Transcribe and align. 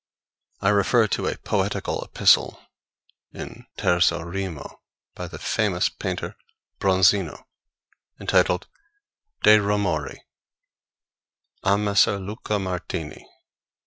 I 0.61 0.69
refer 0.69 1.05
to 1.09 1.27
a 1.27 1.37
poetical 1.37 2.01
epistle 2.03 2.59
in 3.33 3.67
terzo 3.77 4.21
rimo 4.23 4.77
by 5.13 5.27
the 5.27 5.37
famous 5.37 5.89
painter 5.89 6.35
Bronzino, 6.79 7.45
entitled 8.19 8.65
De' 9.43 9.59
Romori: 9.59 10.21
a 11.61 11.77
Messer 11.77 12.17
Luca 12.17 12.57
Martini. 12.57 13.27